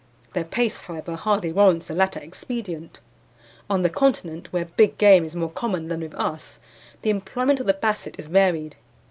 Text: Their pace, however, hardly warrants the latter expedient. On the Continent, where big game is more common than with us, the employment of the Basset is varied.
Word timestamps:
Their 0.33 0.45
pace, 0.45 0.81
however, 0.81 1.15
hardly 1.15 1.51
warrants 1.53 1.85
the 1.85 1.93
latter 1.93 2.19
expedient. 2.19 2.99
On 3.69 3.83
the 3.83 3.89
Continent, 3.91 4.51
where 4.51 4.65
big 4.65 4.97
game 4.97 5.23
is 5.23 5.35
more 5.35 5.51
common 5.51 5.89
than 5.89 5.99
with 5.99 6.15
us, 6.15 6.59
the 7.03 7.11
employment 7.11 7.59
of 7.59 7.67
the 7.67 7.73
Basset 7.75 8.15
is 8.17 8.25
varied. 8.25 8.77